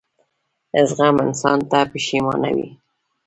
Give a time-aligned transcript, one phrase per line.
[0.89, 2.67] زغم انسان نه پښېمانوي.